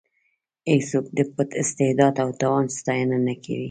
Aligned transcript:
هېڅوک 0.71 1.05
د 1.17 1.19
پټ 1.35 1.49
استعداد 1.61 2.15
او 2.23 2.29
توان 2.41 2.65
ستاینه 2.77 3.17
نه 3.27 3.35
کوي. 3.43 3.59